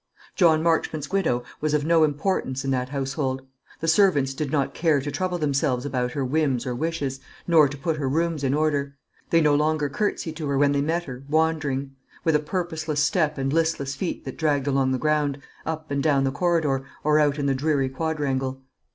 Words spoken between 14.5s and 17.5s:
along the ground up and down the corridor, or out in